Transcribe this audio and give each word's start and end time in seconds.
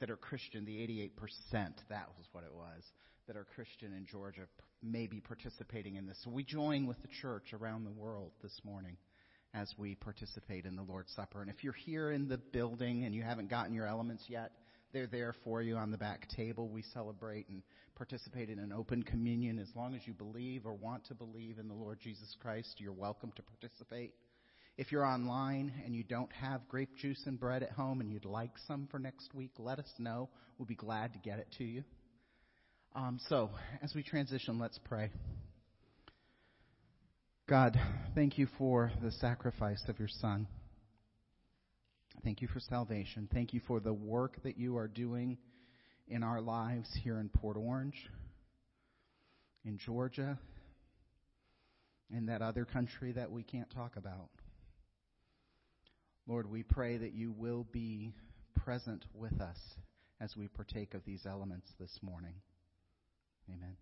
that 0.00 0.10
are 0.10 0.16
Christian, 0.16 0.64
the 0.64 0.76
88%, 0.76 1.10
that 1.88 2.08
was 2.16 2.26
what 2.32 2.44
it 2.44 2.54
was, 2.54 2.82
that 3.26 3.36
are 3.36 3.46
Christian 3.54 3.92
in 3.92 4.06
Georgia 4.06 4.42
may 4.82 5.06
be 5.06 5.20
participating 5.20 5.96
in 5.96 6.06
this. 6.06 6.18
So 6.22 6.30
we 6.30 6.44
join 6.44 6.86
with 6.86 7.00
the 7.02 7.08
church 7.20 7.52
around 7.52 7.84
the 7.84 7.90
world 7.90 8.32
this 8.42 8.60
morning 8.64 8.96
as 9.54 9.72
we 9.78 9.94
participate 9.94 10.66
in 10.66 10.76
the 10.76 10.82
Lord's 10.82 11.12
Supper. 11.14 11.40
And 11.40 11.50
if 11.50 11.64
you're 11.64 11.72
here 11.72 12.10
in 12.10 12.28
the 12.28 12.38
building 12.38 13.04
and 13.04 13.14
you 13.14 13.22
haven't 13.22 13.50
gotten 13.50 13.74
your 13.74 13.86
elements 13.86 14.24
yet, 14.28 14.52
they're 14.92 15.06
there 15.06 15.34
for 15.44 15.62
you 15.62 15.76
on 15.76 15.90
the 15.90 15.98
back 15.98 16.28
table. 16.28 16.68
We 16.68 16.82
celebrate 16.94 17.48
and 17.48 17.62
participate 17.94 18.48
in 18.48 18.58
an 18.58 18.72
open 18.72 19.02
communion. 19.02 19.58
As 19.58 19.68
long 19.74 19.94
as 19.94 20.06
you 20.06 20.14
believe 20.14 20.64
or 20.64 20.74
want 20.74 21.04
to 21.06 21.14
believe 21.14 21.58
in 21.58 21.68
the 21.68 21.74
Lord 21.74 21.98
Jesus 22.00 22.36
Christ, 22.40 22.76
you're 22.78 22.92
welcome 22.92 23.32
to 23.36 23.42
participate. 23.42 24.14
If 24.78 24.92
you're 24.92 25.04
online 25.04 25.72
and 25.84 25.92
you 25.92 26.04
don't 26.04 26.32
have 26.34 26.68
grape 26.68 26.96
juice 26.96 27.20
and 27.26 27.38
bread 27.38 27.64
at 27.64 27.72
home 27.72 28.00
and 28.00 28.12
you'd 28.12 28.24
like 28.24 28.52
some 28.68 28.86
for 28.92 29.00
next 29.00 29.34
week, 29.34 29.50
let 29.58 29.80
us 29.80 29.92
know. 29.98 30.28
We'll 30.56 30.66
be 30.66 30.76
glad 30.76 31.12
to 31.14 31.18
get 31.18 31.40
it 31.40 31.48
to 31.58 31.64
you. 31.64 31.82
Um, 32.94 33.18
so, 33.28 33.50
as 33.82 33.92
we 33.92 34.04
transition, 34.04 34.60
let's 34.60 34.78
pray. 34.84 35.10
God, 37.48 37.76
thank 38.14 38.38
you 38.38 38.46
for 38.56 38.92
the 39.02 39.10
sacrifice 39.10 39.82
of 39.88 39.98
your 39.98 40.08
Son. 40.08 40.46
Thank 42.22 42.40
you 42.40 42.46
for 42.46 42.60
salvation. 42.60 43.28
Thank 43.32 43.52
you 43.52 43.60
for 43.66 43.80
the 43.80 43.92
work 43.92 44.40
that 44.44 44.58
you 44.58 44.76
are 44.76 44.88
doing 44.88 45.38
in 46.06 46.22
our 46.22 46.40
lives 46.40 46.88
here 47.02 47.18
in 47.18 47.30
Port 47.30 47.56
Orange, 47.56 48.08
in 49.64 49.76
Georgia, 49.78 50.38
in 52.14 52.26
that 52.26 52.42
other 52.42 52.64
country 52.64 53.10
that 53.12 53.32
we 53.32 53.42
can't 53.42 53.70
talk 53.70 53.96
about. 53.96 54.28
Lord, 56.28 56.50
we 56.50 56.62
pray 56.62 56.98
that 56.98 57.14
you 57.14 57.32
will 57.32 57.66
be 57.72 58.12
present 58.54 59.06
with 59.14 59.40
us 59.40 59.56
as 60.20 60.36
we 60.36 60.46
partake 60.46 60.92
of 60.92 61.02
these 61.06 61.24
elements 61.24 61.72
this 61.80 61.98
morning. 62.02 62.34
Amen. 63.48 63.76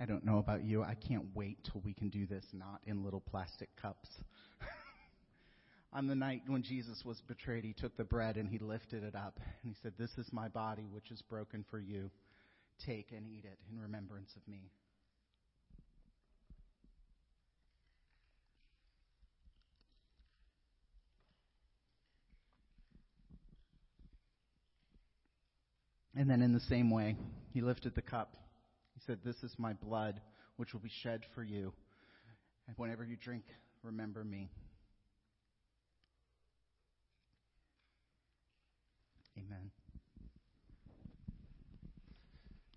I 0.00 0.04
don't 0.04 0.24
know 0.24 0.38
about 0.38 0.62
you. 0.62 0.84
I 0.84 0.94
can't 0.94 1.24
wait 1.34 1.58
till 1.64 1.80
we 1.84 1.92
can 1.92 2.08
do 2.08 2.24
this 2.24 2.44
not 2.52 2.80
in 2.86 3.02
little 3.02 3.18
plastic 3.18 3.70
cups. 3.82 4.08
On 5.92 6.06
the 6.06 6.14
night 6.14 6.42
when 6.46 6.62
Jesus 6.62 7.02
was 7.04 7.20
betrayed, 7.26 7.64
he 7.64 7.72
took 7.72 7.96
the 7.96 8.04
bread 8.04 8.36
and 8.36 8.48
he 8.48 8.58
lifted 8.58 9.02
it 9.02 9.16
up 9.16 9.40
and 9.40 9.72
he 9.72 9.74
said, 9.82 9.94
This 9.98 10.10
is 10.18 10.32
my 10.32 10.46
body 10.46 10.86
which 10.92 11.10
is 11.10 11.20
broken 11.22 11.64
for 11.68 11.80
you. 11.80 12.10
Take 12.84 13.12
and 13.12 13.26
eat 13.26 13.44
it 13.44 13.58
in 13.70 13.80
remembrance 13.80 14.30
of 14.36 14.46
me. 14.46 14.70
And 26.18 26.30
then 26.30 26.42
in 26.42 26.52
the 26.52 26.60
same 26.60 26.90
way, 26.90 27.16
he 27.52 27.60
lifted 27.60 27.94
the 27.94 28.02
cup 28.02 28.36
he 28.96 29.02
said, 29.06 29.18
This 29.22 29.42
is 29.42 29.54
my 29.58 29.74
blood, 29.74 30.20
which 30.56 30.72
will 30.72 30.80
be 30.80 30.90
shed 31.02 31.22
for 31.34 31.44
you. 31.44 31.72
And 32.66 32.76
whenever 32.78 33.04
you 33.04 33.16
drink, 33.16 33.44
remember 33.82 34.24
me. 34.24 34.48
Amen. 39.36 39.70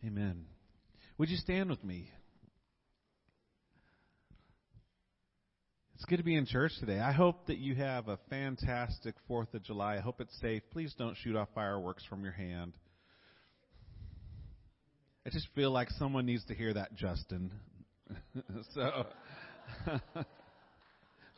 Amen. 0.10 0.46
Would 1.20 1.30
you 1.30 1.38
stand 1.38 1.70
with 1.70 1.84
me? 1.84 2.10
It's 5.94 6.06
good 6.06 6.18
to 6.18 6.24
be 6.24 6.36
in 6.36 6.48
church 6.48 6.72
today. 6.80 7.00
I 7.00 7.12
hope 7.12 7.46
that 7.46 7.60
you 7.60 7.76
have 7.76 8.08
a 8.08 8.18
fantastic 8.28 9.14
4th 9.30 9.54
of 9.54 9.64
July. 9.64 9.98
I 9.98 10.00
hope 10.00 10.20
it's 10.20 10.36
safe. 10.42 10.64
Please 10.72 10.96
don't 10.98 11.16
shoot 11.18 11.36
off 11.36 11.50
fireworks 11.54 12.04
from 12.06 12.24
your 12.24 12.32
hand. 12.32 12.74
I 15.28 15.30
just 15.30 15.48
feel 15.54 15.70
like 15.70 15.92
someone 15.92 16.26
needs 16.26 16.44
to 16.46 16.56
hear 16.56 16.74
that, 16.74 16.96
Justin. 16.96 17.52
so 18.74 19.06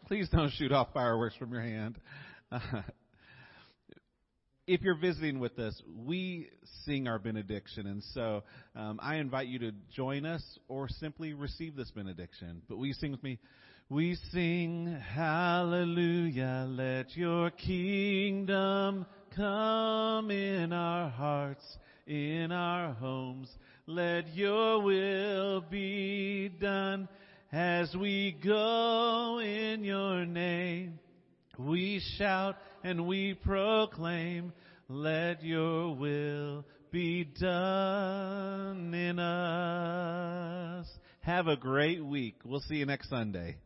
please 0.07 0.29
don't 0.29 0.51
shoot 0.53 0.71
off 0.71 0.93
fireworks 0.93 1.35
from 1.35 1.51
your 1.51 1.63
hand. 1.63 1.99
if 4.73 4.81
you're 4.81 4.95
visiting 4.95 5.39
with 5.39 5.59
us, 5.59 5.81
we 6.05 6.49
sing 6.85 7.07
our 7.07 7.19
benediction, 7.19 7.87
and 7.87 8.03
so 8.13 8.43
um, 8.75 8.99
I 9.01 9.15
invite 9.15 9.47
you 9.47 9.59
to 9.59 9.71
join 9.95 10.25
us 10.25 10.43
or 10.67 10.87
simply 10.87 11.33
receive 11.33 11.75
this 11.75 11.91
benediction. 11.91 12.61
But 12.67 12.77
will 12.77 12.85
you 12.85 12.93
sing 12.93 13.11
with 13.11 13.23
me? 13.23 13.39
We 13.89 14.15
sing 14.31 14.97
Hallelujah, 15.13 16.67
let 16.69 17.15
your 17.17 17.51
kingdom 17.51 19.05
come 19.35 20.31
in 20.31 20.71
our 20.71 21.09
hearts, 21.09 21.65
in 22.07 22.51
our 22.51 22.93
homes 22.93 23.49
let 23.87 24.33
your 24.35 24.81
will 24.81 25.61
be 25.61 26.49
done 26.61 27.09
as 27.51 27.93
we 27.93 28.37
go 28.43 29.41
in 29.43 29.83
your 29.83 30.25
name. 30.25 31.00
We 31.57 32.01
shout 32.17 32.55
and 32.83 33.05
we 33.07 33.33
proclaim, 33.33 34.53
let 34.87 35.43
your 35.43 35.95
will 35.95 36.65
be 36.91 37.23
done 37.23 38.93
in 38.93 39.19
us. 39.19 40.87
Have 41.21 41.47
a 41.47 41.55
great 41.55 42.03
week. 42.03 42.35
We'll 42.43 42.61
see 42.61 42.75
you 42.75 42.85
next 42.85 43.09
Sunday. 43.09 43.57